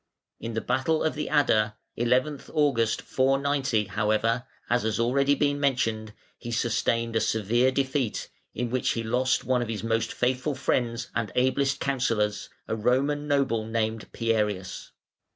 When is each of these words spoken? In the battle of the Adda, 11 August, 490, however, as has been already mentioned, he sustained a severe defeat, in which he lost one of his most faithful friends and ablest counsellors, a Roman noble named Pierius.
In 0.39 0.55
the 0.55 0.61
battle 0.61 1.03
of 1.03 1.13
the 1.13 1.29
Adda, 1.29 1.77
11 1.95 2.41
August, 2.53 3.03
490, 3.03 3.83
however, 3.83 4.47
as 4.67 4.81
has 4.81 4.97
been 4.97 5.05
already 5.05 5.53
mentioned, 5.53 6.13
he 6.39 6.51
sustained 6.51 7.15
a 7.15 7.21
severe 7.21 7.69
defeat, 7.69 8.31
in 8.55 8.71
which 8.71 8.93
he 8.93 9.03
lost 9.03 9.43
one 9.43 9.61
of 9.61 9.67
his 9.69 9.83
most 9.83 10.11
faithful 10.11 10.55
friends 10.55 11.11
and 11.13 11.31
ablest 11.35 11.79
counsellors, 11.79 12.49
a 12.67 12.75
Roman 12.75 13.27
noble 13.27 13.63
named 13.67 14.11
Pierius. 14.11 14.89